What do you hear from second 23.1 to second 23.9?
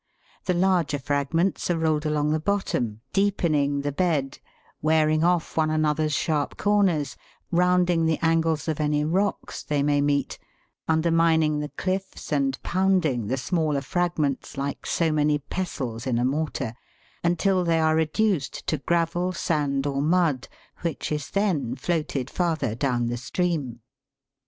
stream.